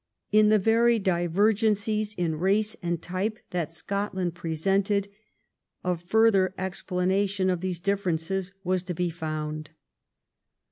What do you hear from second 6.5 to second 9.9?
explanation of these differences was to be found.